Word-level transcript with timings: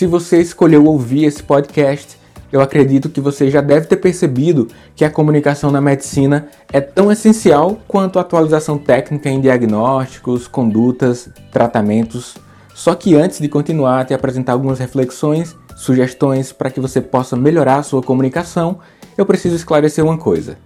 Se 0.00 0.06
você 0.06 0.40
escolheu 0.40 0.86
ouvir 0.86 1.26
esse 1.26 1.42
podcast, 1.42 2.16
eu 2.50 2.62
acredito 2.62 3.10
que 3.10 3.20
você 3.20 3.50
já 3.50 3.60
deve 3.60 3.84
ter 3.86 3.96
percebido 3.96 4.66
que 4.96 5.04
a 5.04 5.10
comunicação 5.10 5.70
na 5.70 5.78
medicina 5.78 6.48
é 6.72 6.80
tão 6.80 7.12
essencial 7.12 7.78
quanto 7.86 8.18
a 8.18 8.22
atualização 8.22 8.78
técnica 8.78 9.28
em 9.28 9.42
diagnósticos, 9.42 10.48
condutas, 10.48 11.28
tratamentos. 11.52 12.34
Só 12.72 12.94
que 12.94 13.14
antes 13.14 13.40
de 13.40 13.46
continuar, 13.46 14.06
te 14.06 14.14
apresentar 14.14 14.52
algumas 14.52 14.78
reflexões, 14.78 15.54
sugestões 15.76 16.50
para 16.50 16.70
que 16.70 16.80
você 16.80 17.02
possa 17.02 17.36
melhorar 17.36 17.76
a 17.76 17.82
sua 17.82 18.02
comunicação, 18.02 18.78
eu 19.18 19.26
preciso 19.26 19.54
esclarecer 19.54 20.02
uma 20.02 20.16
coisa. 20.16 20.56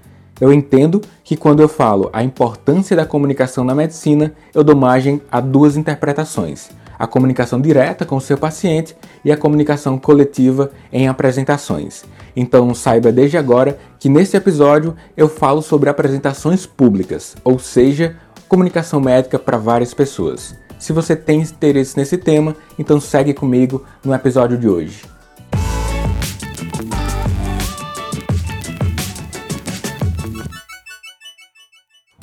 Eu 0.40 0.52
entendo 0.52 1.02
que 1.24 1.36
quando 1.36 1.58
eu 1.58 1.68
falo 1.68 2.08
a 2.12 2.22
importância 2.22 2.96
da 2.96 3.04
comunicação 3.04 3.64
na 3.64 3.74
medicina, 3.74 4.32
eu 4.54 4.62
dou 4.62 4.76
margem 4.76 5.20
a 5.28 5.40
duas 5.40 5.76
interpretações 5.76 6.70
a 6.98 7.06
comunicação 7.06 7.60
direta 7.60 8.04
com 8.04 8.16
o 8.16 8.20
seu 8.20 8.36
paciente 8.36 8.96
e 9.24 9.32
a 9.32 9.36
comunicação 9.36 9.98
coletiva 9.98 10.70
em 10.92 11.08
apresentações. 11.08 12.04
Então 12.36 12.74
saiba 12.74 13.12
desde 13.12 13.36
agora 13.36 13.78
que 13.98 14.08
nesse 14.08 14.36
episódio 14.36 14.94
eu 15.16 15.28
falo 15.28 15.62
sobre 15.62 15.88
apresentações 15.88 16.66
públicas, 16.66 17.36
ou 17.44 17.58
seja, 17.58 18.16
comunicação 18.48 19.00
médica 19.00 19.38
para 19.38 19.56
várias 19.56 19.94
pessoas. 19.94 20.54
Se 20.78 20.92
você 20.92 21.16
tem 21.16 21.40
interesse 21.40 21.96
nesse 21.96 22.18
tema, 22.18 22.54
então 22.78 23.00
segue 23.00 23.32
comigo 23.32 23.84
no 24.04 24.14
episódio 24.14 24.58
de 24.58 24.68
hoje. 24.68 25.13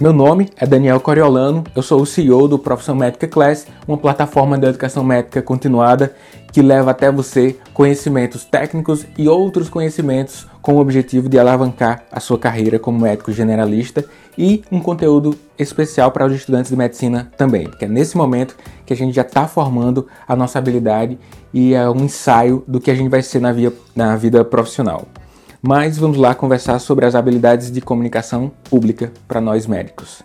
Meu 0.02 0.12
nome 0.12 0.50
é 0.58 0.66
Daniel 0.66 1.00
Coriolano, 1.00 1.64
eu 1.76 1.84
sou 1.84 2.02
o 2.02 2.08
CEO 2.08 2.48
do 2.48 2.58
Profissão 2.58 2.96
Médica 2.96 3.28
Class, 3.28 3.68
uma 3.88 4.00
plataforma 4.00 4.58
de 4.58 4.66
educação 4.66 5.04
médica 5.04 5.44
continuada 5.44 6.16
que 6.52 6.60
leva 6.60 6.90
até 6.90 7.12
você 7.12 7.56
conhecimentos 7.72 8.44
técnicos 8.44 9.06
e 9.16 9.30
outros 9.30 9.70
conhecimentos 9.70 10.48
com 10.60 10.74
o 10.74 10.80
objetivo 10.80 11.30
de 11.30 11.38
alavancar 11.38 12.04
a 12.12 12.20
sua 12.20 12.40
carreira 12.40 12.80
como 12.80 13.00
médico 13.00 13.32
generalista 13.32 14.04
e 14.36 14.64
um 14.72 14.80
conteúdo 14.80 15.38
especial 15.56 16.12
para 16.12 16.26
os 16.26 16.34
estudantes 16.34 16.72
de 16.72 16.78
medicina 16.78 17.32
também, 17.38 17.70
porque 17.70 17.86
é 17.86 17.88
nesse 17.88 18.18
momento 18.18 18.56
que 18.88 18.94
a 18.94 18.98
gente 18.98 19.14
já 19.14 19.22
está 19.22 19.48
formando 19.48 20.08
a 20.28 20.36
nossa 20.36 20.58
habilidade 20.58 21.20
e 21.54 21.76
é 21.76 21.88
um 21.88 22.06
ensaio 22.06 22.64
do 22.68 22.80
que 22.80 22.90
a 22.90 22.96
gente 22.96 23.10
vai 23.10 23.22
ser 23.22 23.40
na, 23.40 23.54
via, 23.54 23.72
na 23.96 24.16
vida 24.16 24.44
profissional 24.44 25.06
mas 25.62 25.98
vamos 25.98 26.18
lá 26.18 26.34
conversar 26.34 26.80
sobre 26.80 27.06
as 27.06 27.14
habilidades 27.14 27.72
de 27.72 27.82
comunicação 27.82 28.52
pública 28.70 29.12
para 29.28 29.40
nós 29.40 29.68
médicos. 29.68 30.24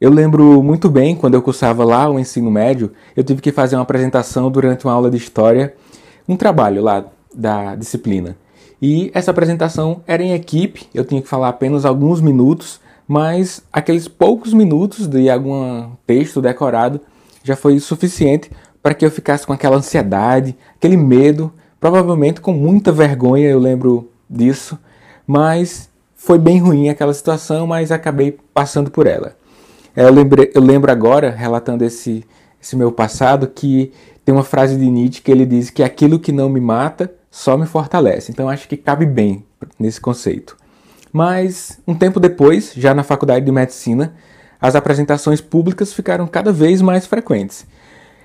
Eu 0.00 0.10
lembro 0.10 0.62
muito 0.62 0.88
bem 0.88 1.16
quando 1.16 1.34
eu 1.34 1.42
cursava 1.42 1.84
lá 1.84 2.08
o 2.08 2.18
ensino 2.18 2.50
médio, 2.50 2.92
eu 3.16 3.24
tive 3.24 3.40
que 3.40 3.50
fazer 3.50 3.74
uma 3.74 3.82
apresentação 3.82 4.50
durante 4.50 4.84
uma 4.84 4.92
aula 4.92 5.10
de 5.10 5.16
história, 5.16 5.74
um 6.28 6.36
trabalho 6.36 6.82
lá 6.82 7.04
da 7.34 7.74
disciplina. 7.74 8.36
E 8.80 9.10
essa 9.14 9.30
apresentação 9.30 10.02
era 10.06 10.22
em 10.22 10.34
equipe, 10.34 10.86
eu 10.94 11.04
tinha 11.04 11.22
que 11.22 11.28
falar 11.28 11.48
apenas 11.48 11.84
alguns 11.84 12.20
minutos, 12.20 12.80
mas 13.08 13.62
aqueles 13.72 14.06
poucos 14.06 14.52
minutos 14.52 15.06
de 15.06 15.28
algum 15.30 15.90
texto 16.06 16.40
decorado 16.40 17.00
já 17.42 17.56
foi 17.56 17.78
suficiente 17.80 18.50
para 18.84 18.92
que 18.92 19.02
eu 19.02 19.10
ficasse 19.10 19.46
com 19.46 19.52
aquela 19.54 19.78
ansiedade, 19.78 20.54
aquele 20.76 20.98
medo, 20.98 21.50
provavelmente 21.80 22.38
com 22.42 22.52
muita 22.52 22.92
vergonha, 22.92 23.48
eu 23.48 23.58
lembro 23.58 24.10
disso, 24.28 24.78
mas 25.26 25.88
foi 26.14 26.38
bem 26.38 26.58
ruim 26.58 26.90
aquela 26.90 27.14
situação, 27.14 27.66
mas 27.66 27.90
acabei 27.90 28.38
passando 28.52 28.90
por 28.90 29.06
ela. 29.06 29.38
Eu, 29.96 30.12
lembrei, 30.12 30.52
eu 30.54 30.60
lembro 30.60 30.92
agora, 30.92 31.30
relatando 31.30 31.82
esse, 31.82 32.26
esse 32.60 32.76
meu 32.76 32.92
passado, 32.92 33.46
que 33.46 33.90
tem 34.22 34.34
uma 34.34 34.44
frase 34.44 34.76
de 34.76 34.90
Nietzsche 34.90 35.22
que 35.22 35.32
ele 35.32 35.46
diz 35.46 35.70
que 35.70 35.82
aquilo 35.82 36.18
que 36.18 36.30
não 36.30 36.50
me 36.50 36.60
mata 36.60 37.10
só 37.30 37.56
me 37.56 37.64
fortalece. 37.64 38.30
Então 38.32 38.50
acho 38.50 38.68
que 38.68 38.76
cabe 38.76 39.06
bem 39.06 39.46
nesse 39.78 39.98
conceito. 39.98 40.58
Mas 41.10 41.80
um 41.86 41.94
tempo 41.94 42.20
depois, 42.20 42.74
já 42.76 42.92
na 42.92 43.02
faculdade 43.02 43.46
de 43.46 43.50
medicina, 43.50 44.14
as 44.60 44.74
apresentações 44.74 45.40
públicas 45.40 45.94
ficaram 45.94 46.26
cada 46.26 46.52
vez 46.52 46.82
mais 46.82 47.06
frequentes. 47.06 47.64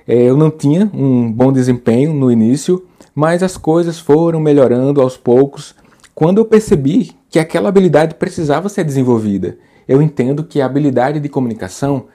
É, 0.10 0.24
eu 0.24 0.36
não 0.36 0.50
tinha 0.50 0.90
um 0.92 1.32
bom 1.32 1.52
desempenho 1.52 2.16
no 2.16 2.32
início, 2.32 2.84
mas 3.14 3.44
as 3.44 3.56
coisas 3.56 4.00
foram 4.00 4.40
melhorando 4.40 5.02
aos 5.02 5.16
poucos 5.16 5.76
quando 6.16 6.40
eu 6.40 6.46
percebi 6.46 7.12
que 7.30 7.38
aquela 7.38 7.70
habilidade 7.70 8.16
precisava 8.16 8.70
ser 8.70 8.84
desenvolvida. 8.84 9.60
Eu 9.88 10.02
entendo 10.02 10.44
que 10.44 10.62
a 10.62 10.66
habilidade 10.66 11.20
de 11.20 11.30
comunicação 11.30 12.06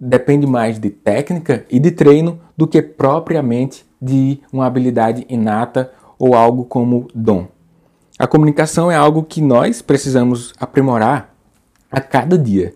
depende 0.00 0.48
mais 0.48 0.80
de 0.80 0.90
técnica 0.90 1.64
e 1.70 1.78
de 1.78 1.92
treino 1.92 2.40
do 2.56 2.66
que 2.66 2.82
propriamente 2.82 3.86
de 4.02 4.40
uma 4.52 4.66
habilidade 4.66 5.24
inata 5.28 5.92
ou 6.18 6.34
algo 6.34 6.64
como 6.64 7.06
dom. 7.14 7.46
A 8.18 8.26
comunicação 8.26 8.90
é 8.90 8.96
algo 8.96 9.22
que 9.22 9.40
nós 9.40 9.80
precisamos 9.80 10.52
aprimorar 10.58 11.32
a 11.88 12.00
cada 12.00 12.36
dia. 12.36 12.74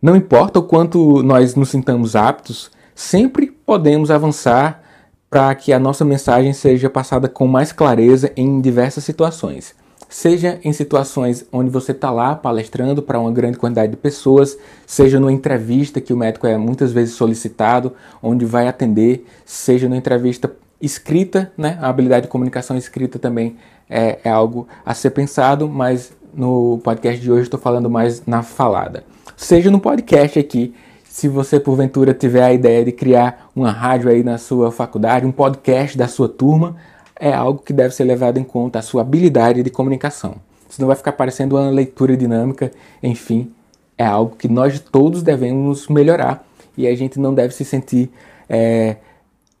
Não 0.00 0.14
importa 0.14 0.60
o 0.60 0.62
quanto 0.62 1.20
nós 1.20 1.56
nos 1.56 1.70
sintamos 1.70 2.14
aptos, 2.14 2.70
sempre 2.94 3.46
podemos 3.64 4.10
avançar 4.10 4.82
para 5.28 5.54
que 5.54 5.72
a 5.72 5.78
nossa 5.78 6.04
mensagem 6.04 6.52
seja 6.52 6.90
passada 6.90 7.28
com 7.28 7.46
mais 7.46 7.70
clareza 7.72 8.32
em 8.36 8.60
diversas 8.60 9.04
situações. 9.04 9.74
Seja 10.08 10.58
em 10.64 10.72
situações 10.72 11.46
onde 11.52 11.70
você 11.70 11.92
está 11.92 12.10
lá 12.10 12.34
palestrando 12.34 13.00
para 13.00 13.20
uma 13.20 13.30
grande 13.30 13.56
quantidade 13.56 13.92
de 13.92 13.96
pessoas, 13.96 14.58
seja 14.84 15.20
numa 15.20 15.32
entrevista 15.32 16.00
que 16.00 16.12
o 16.12 16.16
médico 16.16 16.48
é 16.48 16.56
muitas 16.56 16.92
vezes 16.92 17.14
solicitado, 17.14 17.92
onde 18.20 18.44
vai 18.44 18.66
atender, 18.66 19.24
seja 19.44 19.88
numa 19.88 19.96
entrevista 19.96 20.50
escrita, 20.80 21.52
né? 21.56 21.78
A 21.80 21.88
habilidade 21.88 22.26
de 22.26 22.32
comunicação 22.32 22.76
escrita 22.76 23.20
também 23.20 23.56
é, 23.88 24.18
é 24.24 24.30
algo 24.30 24.66
a 24.84 24.94
ser 24.94 25.10
pensado, 25.10 25.68
mas 25.68 26.12
no 26.34 26.78
podcast 26.82 27.20
de 27.20 27.30
hoje 27.30 27.42
estou 27.42 27.60
falando 27.60 27.88
mais 27.88 28.26
na 28.26 28.42
falada. 28.42 29.04
Seja 29.36 29.70
no 29.70 29.78
podcast 29.78 30.40
aqui, 30.40 30.74
se 31.10 31.26
você 31.26 31.58
porventura 31.58 32.14
tiver 32.14 32.44
a 32.44 32.52
ideia 32.52 32.84
de 32.84 32.92
criar 32.92 33.50
uma 33.54 33.72
rádio 33.72 34.08
aí 34.08 34.22
na 34.22 34.38
sua 34.38 34.70
faculdade, 34.70 35.26
um 35.26 35.32
podcast 35.32 35.98
da 35.98 36.06
sua 36.06 36.28
turma, 36.28 36.76
é 37.18 37.32
algo 37.32 37.58
que 37.58 37.72
deve 37.72 37.92
ser 37.92 38.04
levado 38.04 38.38
em 38.38 38.44
conta, 38.44 38.78
a 38.78 38.82
sua 38.82 39.02
habilidade 39.02 39.60
de 39.64 39.70
comunicação. 39.70 40.36
Senão 40.68 40.86
vai 40.86 40.94
ficar 40.94 41.10
parecendo 41.10 41.56
uma 41.56 41.68
leitura 41.68 42.16
dinâmica, 42.16 42.70
enfim, 43.02 43.50
é 43.98 44.06
algo 44.06 44.36
que 44.36 44.46
nós 44.46 44.78
todos 44.78 45.20
devemos 45.20 45.88
melhorar 45.88 46.46
e 46.78 46.86
a 46.86 46.94
gente 46.94 47.18
não 47.18 47.34
deve 47.34 47.52
se 47.54 47.64
sentir 47.64 48.08
é, 48.48 48.94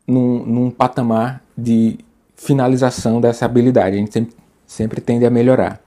num, 0.06 0.46
num 0.46 0.70
patamar 0.70 1.42
de 1.58 1.98
finalização 2.36 3.20
dessa 3.20 3.44
habilidade, 3.44 3.96
a 3.96 3.98
gente 3.98 4.12
sempre, 4.12 4.36
sempre 4.64 5.00
tende 5.00 5.26
a 5.26 5.30
melhorar. 5.30 5.80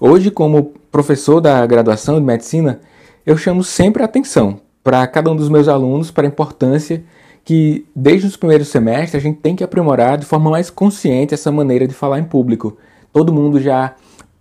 Hoje, 0.00 0.32
como 0.32 0.74
professor 0.90 1.40
da 1.40 1.64
graduação 1.64 2.18
de 2.18 2.26
medicina, 2.26 2.80
eu 3.24 3.36
chamo 3.36 3.62
sempre 3.62 4.02
a 4.02 4.06
atenção 4.06 4.65
para 4.86 5.04
cada 5.08 5.32
um 5.32 5.34
dos 5.34 5.48
meus 5.48 5.66
alunos 5.66 6.12
para 6.12 6.28
a 6.28 6.30
importância 6.30 7.02
que 7.44 7.84
desde 7.92 8.28
os 8.28 8.36
primeiros 8.36 8.68
semestres 8.68 9.16
a 9.16 9.18
gente 9.18 9.40
tem 9.40 9.56
que 9.56 9.64
aprimorar 9.64 10.16
de 10.16 10.24
forma 10.24 10.48
mais 10.48 10.70
consciente 10.70 11.34
essa 11.34 11.50
maneira 11.50 11.88
de 11.88 11.92
falar 11.92 12.20
em 12.20 12.24
público. 12.24 12.78
Todo 13.12 13.32
mundo 13.32 13.60
já 13.60 13.96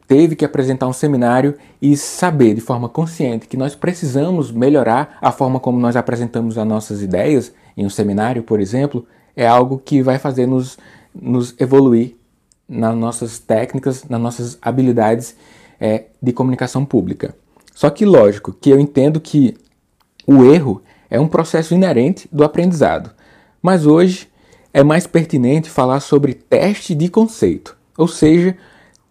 teve 0.07 0.36
que 0.36 0.45
apresentar 0.45 0.88
um 0.88 0.94
seminário 0.94 1.56
e 1.81 1.97
saber 1.97 2.53
de 2.53 2.62
forma 2.62 2.88
consciente 2.88 3.47
que 3.47 3.57
nós 3.57 3.74
precisamos 3.74 4.51
melhorar 4.51 5.18
a 5.19 5.31
forma 5.31 5.59
como 5.59 5.80
nós 5.80 5.95
apresentamos 5.95 6.59
as 6.59 6.68
nossas 6.68 7.01
ideias 7.01 7.51
em 7.75 7.83
um 7.83 7.89
seminário, 7.89 8.44
por 8.44 8.59
exemplo, 8.59 9.03
é 9.36 9.48
algo 9.48 9.81
que 9.83 10.03
vai 10.03 10.19
fazer 10.19 10.45
nos, 10.45 10.77
nos 11.12 11.56
evoluir 11.59 12.15
nas 12.69 12.95
nossas 12.95 13.39
técnicas, 13.39 14.03
nas 14.07 14.21
nossas 14.21 14.59
habilidades 14.62 15.36
é, 15.81 16.03
de 16.21 16.31
comunicação 16.31 16.86
pública. 16.86 17.33
Só 17.74 17.89
que, 17.89 18.06
lógico, 18.06 18.53
que 18.53 18.69
eu 18.69 18.80
entendo 18.80 19.19
que 19.19 19.57
o 20.25 20.44
erro 20.44 20.81
é 21.10 21.19
um 21.19 21.27
processo 21.27 21.74
inerente 21.74 22.27
do 22.31 22.44
aprendizado, 22.44 23.12
mas 23.62 23.86
hoje 23.86 24.27
é 24.74 24.83
mais 24.83 25.07
pertinente 25.07 25.69
falar 25.69 26.00
sobre 26.00 26.33
teste 26.33 26.94
de 26.94 27.10
conceito, 27.10 27.77
ou 27.98 28.07
seja, 28.07 28.57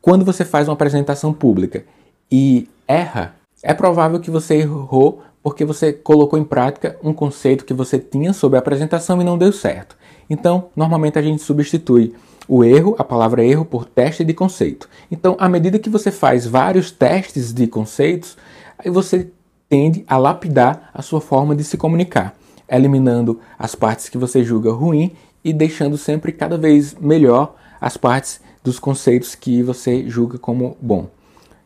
quando 0.03 0.25
você 0.25 0.45
faz 0.45 0.69
uma 0.69 0.75
apresentação 0.75 1.33
pública 1.33 1.85
e 2.31 2.69
erra 2.87 3.35
é 3.63 3.73
provável 3.73 4.21
que 4.21 4.31
você 4.31 4.57
errou 4.57 5.23
porque 5.43 5.65
você 5.65 5.93
colocou 5.93 6.39
em 6.39 6.45
prática 6.45 6.99
um 7.03 7.13
conceito 7.13 7.65
que 7.65 7.75
você 7.75 7.99
tinha 7.99 8.33
sobre 8.33 8.57
a 8.57 8.61
apresentação 8.61 9.21
e 9.21 9.25
não 9.25 9.37
deu 9.37 9.53
certo. 9.53 9.97
Então, 10.29 10.69
normalmente 10.75 11.19
a 11.19 11.23
gente 11.23 11.43
substitui 11.43 12.15
o 12.49 12.65
erro, 12.65 12.95
a 12.99 13.05
palavra 13.05 13.45
erro, 13.45 13.65
por 13.65 13.85
teste 13.85 14.25
de 14.25 14.33
conceito. 14.33 14.89
Então, 15.11 15.37
à 15.39 15.49
medida 15.49 15.79
que 15.79 15.91
você 15.91 16.11
faz 16.11 16.47
vários 16.47 16.91
testes 16.91 17.53
de 17.53 17.67
conceitos, 17.67 18.37
aí 18.79 18.91
você 18.91 19.31
tende 19.69 20.05
a 20.07 20.17
lapidar 20.17 20.91
a 20.93 21.03
sua 21.03 21.21
forma 21.21 21.55
de 21.55 21.65
se 21.65 21.77
comunicar, 21.77 22.35
eliminando 22.69 23.41
as 23.59 23.75
partes 23.75 24.09
que 24.09 24.19
você 24.19 24.45
julga 24.45 24.73
ruim 24.73 25.13
e 25.45 25.53
deixando 25.53 25.97
sempre 25.99 26.33
cada 26.33 26.57
vez 26.57 26.95
melhor 26.95 27.55
as 27.81 27.97
partes 27.97 28.41
dos 28.63 28.79
conceitos 28.79 29.35
que 29.35 29.63
você 29.63 30.09
julga 30.09 30.39
como 30.39 30.77
bom. 30.81 31.09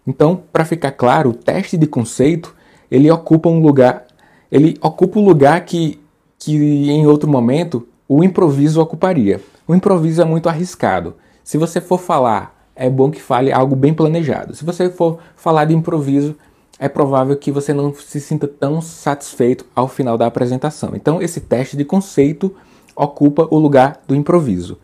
Então, 0.07 0.43
para 0.53 0.65
ficar 0.65 0.93
claro, 0.93 1.31
o 1.31 1.35
teste 1.35 1.77
de 1.77 1.87
conceito 1.87 2.55
ele 2.91 3.11
ocupa 3.11 3.49
um 3.49 3.61
lugar, 3.61 4.07
ele 4.51 4.77
ocupa 4.81 5.19
o 5.19 5.23
um 5.23 5.25
lugar 5.25 5.65
que, 5.65 6.01
que 6.39 6.57
em 6.91 7.07
outro 7.07 7.29
momento 7.29 7.87
o 8.09 8.25
improviso 8.25 8.81
ocuparia. 8.81 9.41
O 9.67 9.75
improviso 9.75 10.23
é 10.23 10.25
muito 10.25 10.49
arriscado. 10.49 11.15
Se 11.45 11.59
você 11.59 11.81
for 11.81 12.01
falar, 12.01 12.59
é 12.75 12.89
bom 12.89 13.11
que 13.11 13.21
fale 13.21 13.53
algo 13.53 13.77
bem 13.77 13.93
planejado. 13.93 14.55
Se 14.55 14.65
você 14.65 14.89
for 14.89 15.19
falar 15.37 15.67
de 15.67 15.75
improviso, 15.75 16.35
é 16.79 16.89
provável 16.89 17.37
que 17.37 17.51
você 17.51 17.73
não 17.73 17.93
se 17.93 18.21
sinta 18.21 18.47
tão 18.47 18.81
satisfeito 18.81 19.67
ao 19.75 19.89
final 19.89 20.17
da 20.17 20.27
apresentação. 20.27 20.93
Então, 20.95 21.21
esse 21.21 21.41
teste 21.41 21.77
de 21.77 21.85
conceito 21.85 22.55
ocupa 22.95 23.49
o 23.51 23.59
lugar 23.59 24.01
do 24.07 24.15
improviso. 24.15 24.79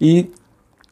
E 0.00 0.30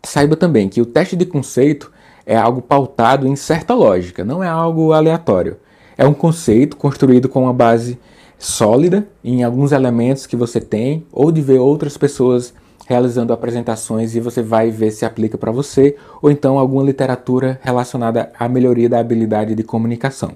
saiba 0.03 0.37
também 0.37 0.69
que 0.69 0.81
o 0.81 0.87
teste 0.87 1.17
de 1.17 1.25
conceito 1.25 1.93
é 2.27 2.37
algo 2.37 2.63
pautado 2.63 3.27
em 3.27 3.37
certa 3.37 3.75
lógica, 3.75 4.25
não 4.25 4.43
é 4.43 4.49
algo 4.49 4.93
aleatório. 4.93 5.57
É 5.97 6.07
um 6.07 6.15
conceito 6.15 6.77
construído 6.77 7.29
com 7.29 7.43
uma 7.43 7.53
base 7.53 7.99
sólida 8.39 9.07
em 9.23 9.45
alguns 9.45 9.73
elementos 9.73 10.27
que 10.27 10.37
você 10.37 10.61
tem, 10.61 11.07
ou 11.13 11.31
de 11.31 11.43
ver 11.43 11.59
outras 11.59 11.97
pessoas 11.97 12.55
realizando 12.87 13.33
apresentações 13.33 14.15
e 14.15 14.21
você 14.21 14.43
vai 14.43 14.71
ver 14.71 14.91
se 14.91 15.05
aplica 15.05 15.39
para 15.39 15.53
você, 15.53 15.97
ou 16.21 16.31
então 16.31 16.59
alguma 16.59 16.83
literatura 16.83 17.61
relacionada 17.63 18.31
à 18.39 18.49
melhoria 18.49 18.89
da 18.89 18.99
habilidade 18.99 19.55
de 19.55 19.63
comunicação. 19.63 20.33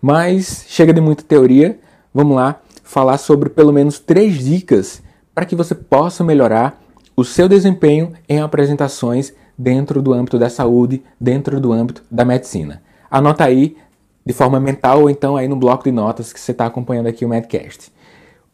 Mas 0.00 0.64
chega 0.68 0.92
de 0.92 1.00
muita 1.00 1.22
teoria, 1.22 1.78
vamos 2.12 2.36
lá 2.36 2.60
falar 2.82 3.18
sobre 3.18 3.48
pelo 3.48 3.72
menos 3.72 3.98
três 3.98 4.44
dicas 4.44 5.02
para 5.34 5.44
que 5.44 5.56
você 5.56 5.74
possa 5.74 6.24
melhorar 6.24 6.80
o 7.16 7.24
seu 7.24 7.48
desempenho 7.48 8.12
em 8.28 8.40
apresentações 8.40 9.32
dentro 9.56 10.00
do 10.00 10.12
âmbito 10.12 10.38
da 10.38 10.48
saúde, 10.48 11.02
dentro 11.20 11.60
do 11.60 11.72
âmbito 11.72 12.02
da 12.10 12.24
medicina. 12.24 12.80
Anota 13.10 13.44
aí 13.44 13.76
de 14.24 14.32
forma 14.32 14.60
mental 14.60 15.02
ou 15.02 15.10
então 15.10 15.36
aí 15.36 15.48
no 15.48 15.56
bloco 15.56 15.84
de 15.84 15.90
notas 15.90 16.32
que 16.32 16.38
você 16.38 16.52
está 16.52 16.66
acompanhando 16.66 17.06
aqui 17.06 17.24
o 17.24 17.28
Medcast. 17.28 17.90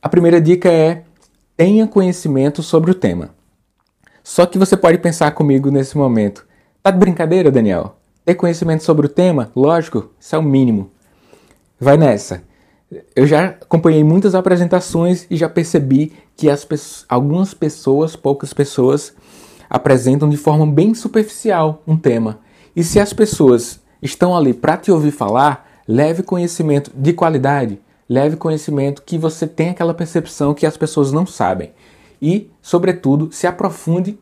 A 0.01 0.09
primeira 0.09 0.41
dica 0.41 0.71
é 0.71 1.03
tenha 1.57 1.87
conhecimento 1.87 2.63
sobre 2.63 2.91
o 2.91 2.95
tema. 2.95 3.31
Só 4.23 4.47
que 4.47 4.59
você 4.59 4.77
pode 4.77 4.99
pensar 4.99 5.31
comigo 5.33 5.71
nesse 5.71 5.97
momento. 5.97 6.47
Tá 6.83 6.91
de 6.91 6.99
brincadeira, 6.99 7.51
Daniel? 7.51 7.97
Ter 8.25 8.35
conhecimento 8.35 8.83
sobre 8.83 9.07
o 9.07 9.09
tema? 9.09 9.51
Lógico, 9.55 10.11
isso 10.19 10.35
é 10.35 10.39
o 10.39 10.43
mínimo. 10.43 10.91
Vai 11.79 11.97
nessa. 11.97 12.43
Eu 13.15 13.27
já 13.27 13.47
acompanhei 13.47 14.03
muitas 14.03 14.35
apresentações 14.35 15.27
e 15.31 15.37
já 15.37 15.49
percebi 15.49 16.13
que 16.37 16.49
as 16.49 16.67
algumas 17.09 17.53
pessoas, 17.55 18.17
poucas 18.17 18.53
pessoas, 18.53 19.13
apresentam 19.69 20.29
de 20.29 20.37
forma 20.37 20.67
bem 20.67 20.95
superficial 20.95 21.83
um 21.87 21.97
tema. 21.97 22.41
E 22.75 22.83
se 22.83 22.99
as 22.99 23.13
pessoas 23.13 23.81
estão 24.01 24.37
ali 24.37 24.55
para 24.55 24.77
te 24.77 24.91
ouvir 24.91 25.11
falar, 25.11 25.83
leve 25.87 26.23
conhecimento 26.23 26.91
de 26.95 27.13
qualidade, 27.13 27.79
leve 28.09 28.37
conhecimento 28.37 29.03
que 29.03 29.17
você 29.19 29.47
tem 29.47 29.71
aquela 29.71 29.95
percepção 29.95 30.55
que 30.55 30.67
as 30.67 30.77
pessoas 30.77 31.13
não 31.13 31.27
sabem. 31.27 31.73
E, 32.21 32.51
sobretudo, 32.63 33.31
se 33.33 33.47
aprofunde 33.47 34.19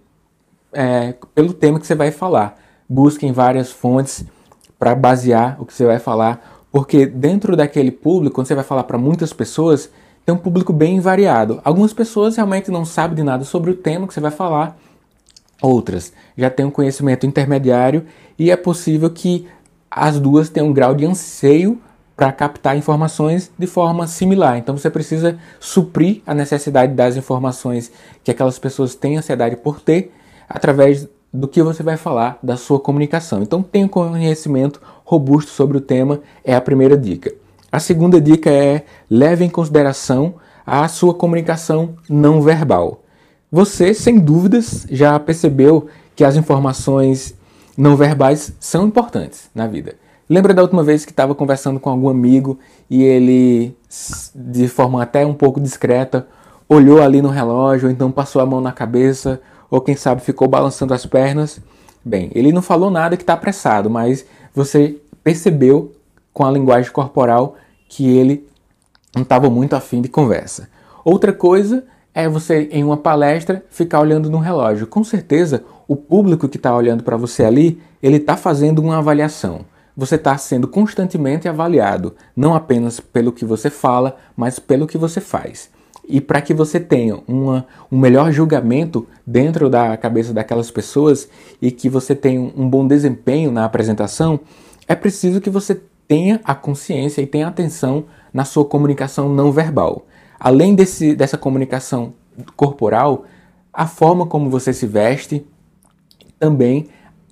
é, 0.73 1.15
pelo 1.35 1.53
tema 1.53 1.79
que 1.79 1.87
você 1.87 1.95
vai 1.95 2.11
falar. 2.11 2.59
Busque 2.89 3.27
em 3.27 3.33
várias 3.33 3.71
fontes 3.71 4.25
para 4.79 4.95
basear 4.95 5.57
o 5.61 5.67
que 5.67 5.73
você 5.73 5.85
vai 5.85 5.99
falar, 5.99 6.65
porque 6.73 7.07
dentro 7.07 7.57
daquele 7.57 7.93
público, 7.93 8.35
quando 8.35 8.49
você 8.49 8.55
vai 8.55 8.65
falar 8.65 8.85
para 8.85 8.99
muitas 8.99 9.33
pessoas, 9.33 9.91
tem 10.25 10.35
um 10.35 10.39
público 10.39 10.73
bem 10.73 10.99
variado. 10.99 11.61
Algumas 11.65 11.93
pessoas 11.93 12.37
realmente 12.37 12.71
não 12.71 12.85
sabem 12.85 13.17
de 13.17 13.23
nada 13.23 13.45
sobre 13.45 13.71
o 13.71 13.77
tema 13.77 14.09
que 14.09 14.15
você 14.15 14.21
vai 14.21 14.31
falar, 14.31 14.77
outras 15.61 16.13
já 16.37 16.51
têm 16.51 16.67
um 16.67 16.71
conhecimento 16.71 17.25
intermediário 17.25 18.05
e 18.39 18.51
é 18.51 18.57
possível 18.57 19.09
que 19.09 19.47
as 19.91 20.19
duas 20.19 20.49
têm 20.49 20.63
um 20.63 20.73
grau 20.73 20.95
de 20.95 21.07
anseio 21.07 21.81
para 22.17 22.33
captar 22.33 22.77
informações 22.77 23.51
de 23.59 23.67
forma 23.67 24.07
similar. 24.07 24.59
Então 24.59 24.77
você 24.77 24.91
precisa 24.91 25.39
suprir 25.59 26.23
a 26.27 26.35
necessidade 26.35 26.95
das 26.95 27.17
informações 27.17 27.91
que 28.23 28.31
aquelas 28.31 28.59
pessoas 28.59 28.95
têm 28.95 29.17
ansiedade 29.17 29.57
por 29.57 29.81
ter 29.81 30.13
através 30.49 31.09
do 31.33 31.49
que 31.49 31.63
você 31.63 31.83
vai 31.83 31.97
falar 31.97 32.39
da 32.43 32.57
sua 32.57 32.79
comunicação. 32.79 33.43
Então 33.43 33.63
tenha 33.63 33.89
conhecimento 33.89 34.81
robusto 35.05 35.51
sobre 35.51 35.79
o 35.79 35.81
tema 35.81 36.21
é 36.45 36.55
a 36.55 36.61
primeira 36.61 36.97
dica. 36.97 37.33
A 37.71 37.81
segunda 37.81 38.21
dica 38.21 38.51
é 38.51 38.85
leve 39.11 39.45
em 39.45 39.49
consideração 39.49 40.35
a 40.67 40.87
sua 40.89 41.15
comunicação 41.15 41.97
não 42.09 42.43
verbal. 42.43 43.03
Você, 43.51 43.93
sem 43.95 44.19
dúvidas, 44.19 44.87
já 44.91 45.19
percebeu 45.19 45.89
que 46.15 46.25
as 46.25 46.37
informações 46.37 47.35
não 47.77 47.97
verbais 47.97 48.53
são 48.61 48.87
importantes 48.87 49.51
na 49.55 49.67
vida. 49.67 49.95
Lembra 50.29 50.55
da 50.55 50.63
última 50.63 50.83
vez 50.83 51.05
que 51.05 51.11
estava 51.11 51.35
conversando 51.35 51.81
com 51.81 51.91
algum 51.91 52.09
amigo 52.09 52.59
e 52.89 53.03
ele, 53.03 53.77
de 54.35 54.69
forma 54.69 55.03
até 55.03 55.27
um 55.27 55.35
pouco 55.35 55.61
discreta, 55.61 56.27
olhou 56.69 57.03
ali 57.03 57.21
no 57.21 57.29
relógio, 57.29 57.89
ou 57.89 57.93
então 57.93 58.11
passou 58.11 58.41
a 58.41 58.47
mão 58.47 58.61
na 58.61 58.73
cabeça, 58.73 59.41
ou 59.71 59.81
quem 59.81 59.97
sabe 59.97 60.23
ficou 60.23 60.49
balançando 60.49 60.95
as 60.95 61.05
pernas? 61.05 61.61
Bem, 62.05 62.31
ele 62.35 62.53
não 62.53 62.63
falou 62.63 62.91
nada 62.91 63.17
que 63.17 63.23
está 63.23 63.35
apressado, 63.35 63.91
mas 63.91 64.25
você 64.55 64.97
percebeu 65.23 65.93
com 66.33 66.45
a 66.45 66.51
linguagem 66.51 66.91
corporal 66.91 67.57
que 67.89 68.07
ele 68.07 68.47
não 69.15 69.23
estava 69.23 69.51
muito 69.51 69.75
afim 69.75 70.01
de 70.01 70.09
conversa. 70.09 70.69
Outra 71.05 71.33
coisa 71.33 71.85
é 72.15 72.29
você, 72.29 72.69
em 72.71 72.85
uma 72.85 72.97
palestra, 72.97 73.65
ficar 73.71 74.01
olhando 74.01 74.31
no 74.31 74.39
relógio. 74.39 74.87
Com 74.87 75.05
certeza, 75.05 75.65
o 75.87 75.97
público 75.97 76.49
que 76.49 76.57
está 76.57 76.75
olhando 76.75 77.03
para 77.03 77.17
você 77.17 77.45
ali, 77.45 77.81
ele 78.03 78.17
está 78.17 78.37
fazendo 78.37 78.81
uma 78.81 78.99
avaliação. 78.99 79.61
Você 79.97 80.15
está 80.15 80.37
sendo 80.39 80.67
constantemente 80.67 81.49
avaliado, 81.49 82.15
não 82.35 82.55
apenas 82.55 82.99
pelo 82.99 83.33
que 83.33 83.45
você 83.45 83.69
fala, 83.69 84.17
mas 84.37 84.59
pelo 84.59 84.87
que 84.87 84.97
você 84.97 85.21
faz. 85.21 85.71
E 86.09 86.21
para 86.21 86.41
que 86.41 86.53
você 86.53 86.81
tenha 86.81 87.21
uma, 87.29 87.67
um 87.91 87.99
melhor 87.99 88.33
julgamento 88.33 89.07
dentro 89.27 89.71
da 89.71 89.97
cabeça 89.97 90.33
daquelas 90.33 90.71
pessoas 90.71 91.29
e 91.61 91.71
que 91.71 91.89
você 91.89 92.15
tenha 92.15 92.41
um 92.41 92.69
bom 92.69 92.87
desempenho 92.87 93.53
na 93.53 93.65
apresentação, 93.65 94.41
é 94.89 94.95
preciso 94.95 95.41
que 95.41 95.51
você 95.51 95.81
tenha 96.09 96.41
a 96.45 96.55
consciência 96.55 97.23
e 97.23 97.27
tenha 97.27 97.47
atenção 97.47 98.05
na 98.33 98.45
sua 98.45 98.65
comunicação 98.65 99.29
não 99.29 99.53
verbal. 99.53 100.07
Além 100.41 100.75
desse, 100.75 101.15
dessa 101.15 101.39
comunicação 101.39 102.15
corporal, 102.57 103.25
a 103.73 103.87
forma 103.87 104.27
como 104.27 104.51
você 104.51 104.73
se 104.73 104.87
veste 104.87 105.47
também 106.39 106.89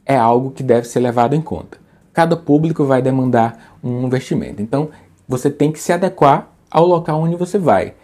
é 0.07 0.17
algo 0.17 0.51
que 0.53 0.63
deve 0.63 0.87
ser 0.87 1.01
levado 1.01 1.35
em 1.35 1.41
conta. 1.43 1.79
Cada 2.13 2.37
público 2.37 2.85
vai 2.85 3.01
demandar 3.01 3.77
um 3.83 4.05
investimento, 4.07 4.61
então 4.61 4.91
você 5.29 5.51
tem 5.51 5.71
que 5.71 5.81
se 5.81 5.93
adequar 5.93 6.51
ao 6.71 6.87
local 6.87 7.21
onde 7.21 7.37
você 7.37 7.59
vai. 7.59 7.95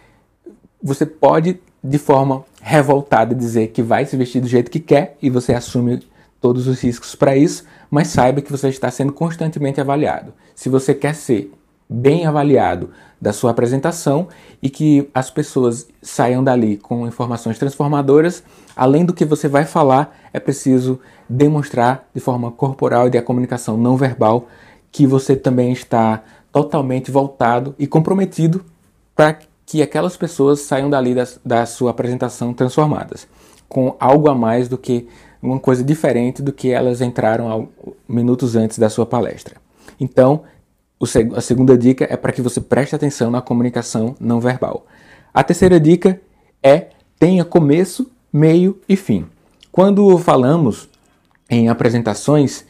Você 0.81 1.05
pode, 1.05 1.59
de 1.83 1.97
forma 1.97 2.43
revoltada, 2.61 3.35
dizer 3.35 3.67
que 3.67 3.81
vai 3.81 4.05
se 4.05 4.15
vestir 4.15 4.41
do 4.41 4.47
jeito 4.47 4.71
que 4.71 4.79
quer 4.79 5.17
e 5.21 5.29
você 5.29 5.53
assume 5.53 6.01
todos 6.39 6.67
os 6.67 6.81
riscos 6.81 7.15
para 7.15 7.35
isso, 7.35 7.65
mas 7.89 8.07
saiba 8.07 8.41
que 8.41 8.51
você 8.51 8.69
está 8.69 8.91
sendo 8.91 9.11
constantemente 9.11 9.81
avaliado. 9.81 10.33
Se 10.55 10.69
você 10.69 10.93
quer 10.93 11.15
ser 11.15 11.51
bem 11.89 12.25
avaliado 12.25 12.89
da 13.19 13.33
sua 13.33 13.51
apresentação 13.51 14.27
e 14.61 14.69
que 14.69 15.09
as 15.13 15.29
pessoas 15.29 15.87
saiam 16.01 16.43
dali 16.43 16.77
com 16.77 17.07
informações 17.07 17.57
transformadoras. 17.57 18.43
Além 18.75 19.05
do 19.05 19.13
que 19.13 19.25
você 19.25 19.47
vai 19.47 19.65
falar, 19.65 20.15
é 20.33 20.39
preciso 20.39 20.99
demonstrar 21.27 22.07
de 22.13 22.19
forma 22.19 22.51
corporal 22.51 23.07
e 23.07 23.09
de 23.09 23.21
comunicação 23.21 23.77
não 23.77 23.97
verbal 23.97 24.47
que 24.91 25.07
você 25.07 25.35
também 25.35 25.71
está 25.71 26.23
totalmente 26.51 27.11
voltado 27.11 27.75
e 27.77 27.87
comprometido 27.87 28.63
para 29.15 29.37
que 29.65 29.81
aquelas 29.81 30.15
pessoas 30.15 30.61
saiam 30.61 30.89
dali 30.89 31.13
da, 31.13 31.27
da 31.45 31.65
sua 31.65 31.91
apresentação 31.91 32.53
transformadas, 32.53 33.27
com 33.67 33.95
algo 33.99 34.29
a 34.29 34.35
mais 34.35 34.67
do 34.67 34.77
que 34.77 35.07
uma 35.41 35.59
coisa 35.59 35.83
diferente 35.83 36.41
do 36.41 36.53
que 36.53 36.71
elas 36.71 37.01
entraram 37.01 37.69
minutos 38.07 38.55
antes 38.55 38.79
da 38.79 38.89
sua 38.89 39.05
palestra. 39.05 39.55
Então, 39.99 40.43
a 41.35 41.41
segunda 41.41 41.77
dica 41.77 42.07
é 42.09 42.17
para 42.17 42.31
que 42.31 42.41
você 42.41 42.59
preste 42.59 42.95
atenção 42.95 43.29
na 43.29 43.41
comunicação 43.41 44.15
não 44.19 44.39
verbal. 44.39 44.85
A 45.33 45.43
terceira 45.43 45.79
dica 45.79 46.19
é 46.63 46.87
tenha 47.19 47.45
começo, 47.45 48.09
meio 48.31 48.79
e 48.87 48.95
fim. 48.95 49.25
Quando 49.71 50.17
falamos 50.17 50.89
em 51.49 51.69
apresentações, 51.69 52.65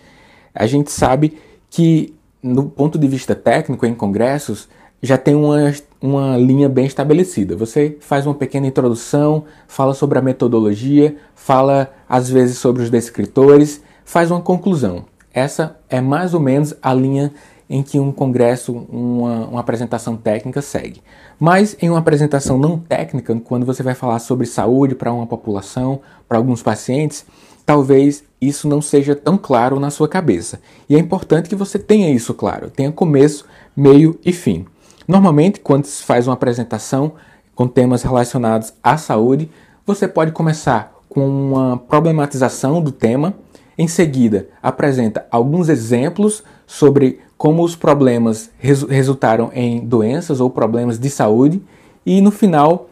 a 0.54 0.66
gente 0.66 0.92
sabe 0.92 1.38
que 1.70 2.14
no 2.42 2.70
ponto 2.70 2.98
de 2.98 3.08
vista 3.08 3.36
técnico, 3.36 3.86
em 3.86 3.94
congressos, 3.94 4.68
já 5.02 5.18
tem 5.18 5.36
uma, 5.36 5.74
uma 6.02 6.38
linha 6.38 6.68
bem 6.68 6.86
estabelecida. 6.86 7.56
Você 7.56 7.98
faz 8.00 8.26
uma 8.26 8.34
pequena 8.36 8.68
introdução, 8.68 9.46
fala 9.68 9.94
sobre 9.94 10.18
a 10.18 10.22
metodologia, 10.22 11.16
fala 11.36 11.94
às 12.08 12.30
vezes 12.30 12.58
sobre 12.58 12.84
os 12.84 12.90
descritores, 12.90 13.82
faz 14.04 14.32
uma 14.32 14.42
conclusão. 14.42 15.06
Essa 15.34 15.78
é 15.90 16.02
mais 16.02 16.34
ou 16.34 16.40
menos 16.40 16.74
a 16.82 16.94
linha 16.94 17.32
em 17.70 17.84
que 17.84 18.00
um 18.00 18.12
congresso, 18.12 18.74
uma, 18.90 19.46
uma, 19.48 19.60
apresentação 19.60 20.16
técnica 20.16 20.62
segue. 20.62 21.02
Mas 21.40 21.76
em 21.82 21.90
uma 21.90 22.00
apresentação 22.00 22.58
não 22.58 22.80
técnica, 22.80 23.36
quando 23.44 23.66
você 23.66 23.84
vai 23.84 23.94
falar 23.94 24.20
sobre 24.20 24.46
saúde 24.46 24.96
para 24.96 25.12
uma 25.12 25.28
população, 25.28 26.00
para 26.28 26.38
alguns 26.38 26.64
pacientes, 26.64 27.26
talvez 27.66 28.24
isso 28.40 28.68
não 28.68 28.82
seja 28.82 29.16
tão 29.16 29.38
claro 29.38 29.80
na 29.80 29.90
sua 29.90 30.08
cabeça. 30.08 30.62
E 30.90 30.96
é 30.96 31.00
importante 31.00 31.50
que 31.50 31.56
você 31.56 31.78
tenha 31.78 32.10
isso 32.10 32.34
claro, 32.34 32.70
tenha 32.70 32.92
começo, 32.92 33.46
meio 33.76 34.18
e 34.24 34.32
fim. 34.32 34.66
Normalmente, 35.08 35.60
quando 35.60 35.86
se 35.86 36.04
faz 36.04 36.28
uma 36.28 36.34
apresentação 36.34 37.14
com 37.54 37.68
temas 37.68 38.04
relacionados 38.04 38.74
à 38.82 38.98
saúde, 38.98 39.50
você 39.86 40.08
pode 40.08 40.32
começar 40.32 40.94
com 41.10 41.28
uma 41.28 41.78
problematização 41.78 42.82
do 42.82 42.92
tema, 42.92 43.34
em 43.78 43.88
seguida 43.88 44.48
apresenta 44.62 45.26
alguns 45.30 45.70
exemplos 45.70 46.44
sobre 46.66 47.20
como 47.38 47.64
os 47.64 47.76
problemas 47.76 48.50
res 48.58 48.82
resultaram 48.84 49.52
em 49.54 49.80
doenças 49.86 50.40
ou 50.40 50.50
problemas 50.50 50.98
de 50.98 51.10
saúde 51.10 51.62
e 52.06 52.20
no 52.22 52.32
final 52.32 52.90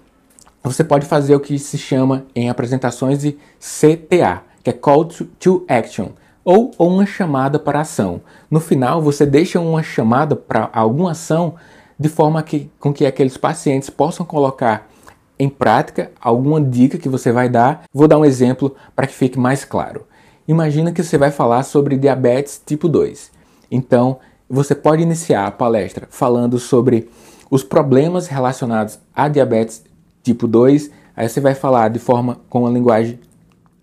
você 0.63 0.83
pode 0.83 1.05
fazer 1.05 1.35
o 1.35 1.39
que 1.39 1.57
se 1.59 1.77
chama 1.77 2.25
em 2.35 2.49
apresentações 2.49 3.19
de 3.19 3.37
CTA, 3.59 4.41
que 4.63 4.69
é 4.69 4.73
Call 4.73 5.05
to, 5.05 5.25
to 5.39 5.65
Action, 5.67 6.09
ou, 6.43 6.71
ou 6.77 6.89
uma 6.89 7.05
chamada 7.05 7.59
para 7.59 7.81
ação. 7.81 8.21
No 8.49 8.59
final 8.59 9.01
você 9.01 9.25
deixa 9.25 9.59
uma 9.59 9.83
chamada 9.83 10.35
para 10.35 10.69
alguma 10.73 11.11
ação 11.11 11.55
de 11.99 12.09
forma 12.09 12.41
que, 12.43 12.69
com 12.79 12.93
que 12.93 13.05
aqueles 13.05 13.37
pacientes 13.37 13.89
possam 13.89 14.25
colocar 14.25 14.89
em 15.37 15.49
prática 15.49 16.11
alguma 16.19 16.61
dica 16.61 16.97
que 16.97 17.09
você 17.09 17.31
vai 17.31 17.49
dar. 17.49 17.83
Vou 17.93 18.07
dar 18.07 18.17
um 18.17 18.25
exemplo 18.25 18.75
para 18.95 19.07
que 19.07 19.13
fique 19.13 19.39
mais 19.39 19.65
claro. 19.65 20.05
Imagina 20.47 20.91
que 20.91 21.03
você 21.03 21.17
vai 21.17 21.31
falar 21.31 21.63
sobre 21.63 21.97
diabetes 21.97 22.61
tipo 22.63 22.87
2. 22.87 23.31
Então, 23.69 24.19
você 24.49 24.75
pode 24.75 25.01
iniciar 25.01 25.47
a 25.47 25.51
palestra 25.51 26.07
falando 26.09 26.59
sobre 26.59 27.09
os 27.49 27.63
problemas 27.63 28.27
relacionados 28.27 28.99
a 29.13 29.27
diabetes 29.27 29.83
tipo 30.23 30.47
2. 30.47 30.89
Aí 31.15 31.27
você 31.27 31.39
vai 31.39 31.55
falar 31.55 31.89
de 31.89 31.99
forma 31.99 32.39
com 32.49 32.61
uma 32.61 32.69
linguagem 32.69 33.19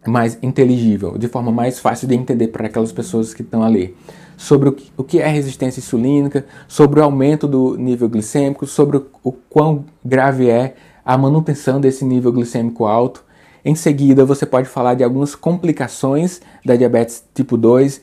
mais 0.07 0.39
inteligível, 0.43 1.17
de 1.17 1.29
forma 1.29 1.53
mais 1.53 1.79
fácil 1.79 2.09
de 2.09 2.15
entender 2.15 2.49
para 2.49 2.67
aquelas 2.67 2.93
pessoas 2.93 3.33
que 3.33 3.43
estão 3.43 3.63
ali. 3.63 3.97
Sobre 4.37 4.69
o 4.69 4.73
que, 4.73 4.93
o 4.97 5.05
que 5.05 5.21
é 5.21 5.29
resistência 5.29 5.79
insulínica, 5.79 6.45
sobre 6.67 6.99
o 6.99 7.05
aumento 7.05 7.47
do 7.47 7.77
nível 7.77 8.09
glicêmico, 8.09 8.67
sobre 8.67 8.97
o, 8.97 9.07
o 9.23 9.31
quão 9.31 9.85
grave 10.05 10.51
é 10.51 10.75
a 11.05 11.17
manutenção 11.17 11.81
desse 11.81 12.05
nível 12.05 12.33
glicêmico 12.33 12.85
alto. 12.85 13.25
Em 13.65 13.77
seguida, 13.77 14.25
você 14.25 14.45
pode 14.45 14.69
falar 14.69 14.95
de 14.95 15.05
algumas 15.05 15.37
complicações 15.37 16.41
da 16.65 16.75
diabetes 16.75 17.23
tipo 17.33 17.57
2 17.57 18.01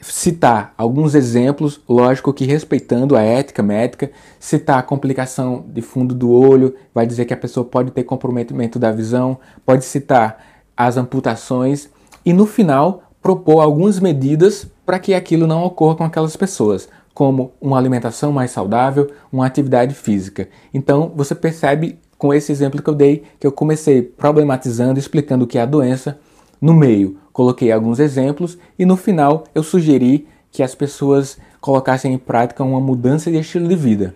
citar 0.00 0.72
alguns 0.78 1.14
exemplos, 1.14 1.80
lógico 1.88 2.32
que 2.32 2.44
respeitando 2.44 3.16
a 3.16 3.22
ética 3.22 3.62
médica, 3.62 4.10
citar 4.38 4.78
a 4.78 4.82
complicação 4.82 5.64
de 5.68 5.82
fundo 5.82 6.14
do 6.14 6.30
olho, 6.30 6.74
vai 6.94 7.06
dizer 7.06 7.24
que 7.24 7.34
a 7.34 7.36
pessoa 7.36 7.64
pode 7.64 7.90
ter 7.90 8.04
comprometimento 8.04 8.78
da 8.78 8.92
visão, 8.92 9.38
pode 9.66 9.84
citar 9.84 10.38
as 10.76 10.96
amputações 10.96 11.88
e 12.24 12.32
no 12.32 12.46
final 12.46 13.02
propor 13.20 13.60
algumas 13.60 13.98
medidas 13.98 14.66
para 14.86 14.98
que 14.98 15.12
aquilo 15.12 15.46
não 15.46 15.64
ocorra 15.64 15.96
com 15.96 16.04
aquelas 16.04 16.36
pessoas, 16.36 16.88
como 17.12 17.52
uma 17.60 17.76
alimentação 17.76 18.30
mais 18.30 18.52
saudável, 18.52 19.10
uma 19.32 19.44
atividade 19.44 19.94
física. 19.94 20.48
Então 20.72 21.12
você 21.14 21.34
percebe 21.34 21.98
com 22.16 22.32
esse 22.32 22.52
exemplo 22.52 22.80
que 22.80 22.88
eu 22.88 22.94
dei 22.94 23.24
que 23.38 23.46
eu 23.46 23.52
comecei 23.52 24.02
problematizando, 24.02 24.98
explicando 24.98 25.44
o 25.44 25.46
que 25.48 25.58
é 25.58 25.62
a 25.62 25.66
doença, 25.66 26.18
no 26.60 26.74
meio, 26.74 27.18
coloquei 27.38 27.70
alguns 27.70 28.00
exemplos 28.00 28.58
e 28.76 28.84
no 28.84 28.96
final 28.96 29.44
eu 29.54 29.62
sugeri 29.62 30.26
que 30.50 30.60
as 30.60 30.74
pessoas 30.74 31.38
colocassem 31.60 32.12
em 32.12 32.18
prática 32.18 32.64
uma 32.64 32.80
mudança 32.80 33.30
de 33.30 33.38
estilo 33.38 33.68
de 33.68 33.76
vida. 33.76 34.12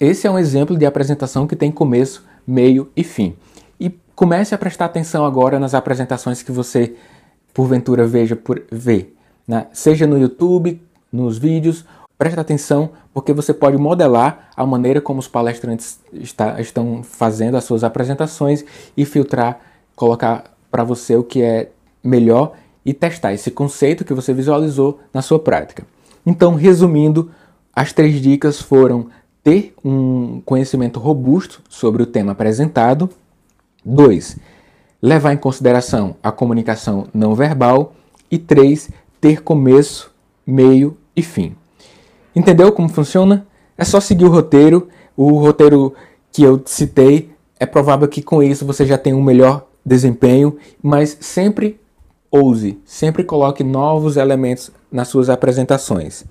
Esse 0.00 0.26
é 0.26 0.30
um 0.30 0.38
exemplo 0.38 0.78
de 0.78 0.86
apresentação 0.86 1.46
que 1.46 1.54
tem 1.54 1.70
começo, 1.70 2.24
meio 2.46 2.90
e 2.96 3.04
fim. 3.04 3.36
E 3.78 3.94
comece 4.14 4.54
a 4.54 4.58
prestar 4.58 4.86
atenção 4.86 5.26
agora 5.26 5.60
nas 5.60 5.74
apresentações 5.74 6.42
que 6.42 6.50
você 6.50 6.94
porventura 7.52 8.06
veja 8.06 8.34
por 8.34 8.62
ver, 8.72 9.14
né? 9.46 9.66
seja 9.70 10.06
no 10.06 10.18
YouTube, 10.18 10.80
nos 11.12 11.36
vídeos. 11.36 11.84
Preste 12.16 12.40
atenção 12.40 12.92
porque 13.12 13.34
você 13.34 13.52
pode 13.52 13.76
modelar 13.76 14.48
a 14.56 14.64
maneira 14.64 15.02
como 15.02 15.20
os 15.20 15.28
palestrantes 15.28 16.00
está, 16.14 16.58
estão 16.62 17.02
fazendo 17.02 17.58
as 17.58 17.64
suas 17.64 17.84
apresentações 17.84 18.64
e 18.96 19.04
filtrar, 19.04 19.60
colocar 19.94 20.44
para 20.70 20.82
você 20.82 21.14
o 21.14 21.22
que 21.22 21.42
é 21.42 21.68
melhor 22.02 22.54
e 22.84 22.94
testar 22.94 23.32
esse 23.32 23.50
conceito 23.50 24.04
que 24.04 24.14
você 24.14 24.32
visualizou 24.32 25.00
na 25.12 25.22
sua 25.22 25.38
prática. 25.38 25.86
Então, 26.24 26.54
resumindo, 26.54 27.30
as 27.74 27.92
três 27.92 28.20
dicas 28.20 28.60
foram 28.60 29.08
ter 29.42 29.74
um 29.84 30.40
conhecimento 30.44 31.00
robusto 31.00 31.62
sobre 31.68 32.02
o 32.02 32.06
tema 32.06 32.32
apresentado. 32.32 33.08
2. 33.84 34.38
Levar 35.00 35.32
em 35.32 35.38
consideração 35.38 36.16
a 36.22 36.30
comunicação 36.30 37.06
não 37.12 37.34
verbal. 37.34 37.94
E 38.30 38.38
3. 38.38 38.90
Ter 39.20 39.42
começo, 39.42 40.12
meio 40.46 40.96
e 41.16 41.22
fim. 41.22 41.54
Entendeu 42.34 42.72
como 42.72 42.88
funciona? 42.88 43.46
É 43.76 43.84
só 43.84 44.00
seguir 44.00 44.24
o 44.24 44.30
roteiro. 44.30 44.88
O 45.16 45.38
roteiro 45.38 45.94
que 46.32 46.42
eu 46.42 46.62
citei, 46.64 47.30
é 47.58 47.66
provável 47.66 48.08
que 48.08 48.22
com 48.22 48.42
isso 48.42 48.64
você 48.64 48.86
já 48.86 48.96
tenha 48.96 49.16
um 49.16 49.22
melhor 49.22 49.66
desempenho, 49.84 50.56
mas 50.82 51.16
sempre 51.20 51.79
ouse, 52.30 52.78
sempre 52.84 53.24
coloque 53.24 53.64
novos 53.64 54.16
elementos 54.16 54.70
nas 54.90 55.08
suas 55.08 55.28
apresentações. 55.28 56.24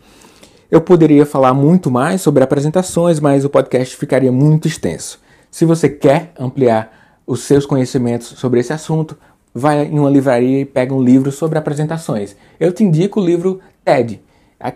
Eu 0.72 0.80
poderia 0.82 1.26
falar 1.26 1.54
muito 1.54 1.90
mais 1.90 2.22
sobre 2.22 2.44
apresentações, 2.44 3.20
mas 3.20 3.44
o 3.44 3.50
podcast 3.50 3.96
ficaria 3.96 4.32
muito 4.32 4.68
extenso. 4.68 5.20
Se 5.50 5.66
você 5.66 5.90
quer 5.90 6.32
ampliar 6.40 7.22
os 7.26 7.42
seus 7.42 7.66
conhecimentos 7.66 8.28
sobre 8.28 8.60
esse 8.60 8.72
assunto, 8.72 9.18
vai 9.54 9.86
em 9.86 9.98
uma 9.98 10.10
livraria 10.10 10.62
e 10.62 10.66
pega 10.66 10.94
um 10.94 11.02
livro 11.02 11.32
sobre 11.32 11.58
apresentações. 11.58 12.36
Eu 12.60 12.72
te 12.72 12.84
indico 12.84 13.20
o 13.20 13.26
livro 13.26 13.60
TED. 13.84 14.22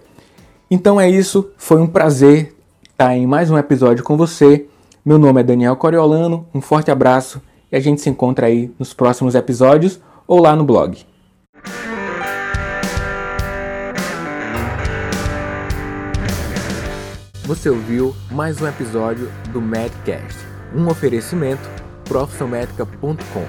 Então 0.71 1.01
é 1.01 1.11
isso, 1.11 1.51
foi 1.57 1.81
um 1.81 1.89
prazer 1.89 2.55
estar 2.89 3.17
em 3.17 3.27
mais 3.27 3.51
um 3.51 3.59
episódio 3.59 4.05
com 4.05 4.17
você. 4.17 4.67
Meu 5.05 5.19
nome 5.19 5.41
é 5.41 5.45
Daniel 5.45 5.75
Coriolano, 5.75 6.47
um 6.55 6.61
forte 6.61 6.93
abraço 6.93 7.43
e 7.71 7.77
a 7.77 7.81
gente 7.81 8.01
se 8.01 8.11
encontra 8.11 8.47
aí 8.47 8.73
nos 8.79 8.93
próximos 8.93 9.35
episódios 9.35 10.01
ou 10.27 10.41
lá 10.41 10.55
no 10.57 10.65
blog. 10.65 11.05
Você 17.45 17.69
ouviu 17.69 18.15
mais 18.31 18.61
um 18.63 18.67
episódio 18.67 19.31
do 19.53 19.61
Medcast, 19.61 20.39
um 20.75 20.89
oferecimento 20.89 21.69
profissionmedica.com. 22.05 23.45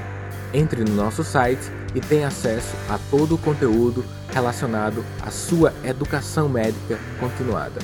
Entre 0.53 0.84
no 0.84 0.93
nosso 0.93 1.24
site 1.24 1.72
e 1.93 2.01
tenha 2.01 2.27
acesso 2.27 2.75
a 2.89 3.00
todo 3.10 3.36
o 3.36 3.38
conteúdo 3.38 4.03
relacionado 4.34 5.03
à 5.22 5.31
sua 5.31 5.74
educação 5.84 6.50
médica 6.50 7.00
continuada. 7.19 7.79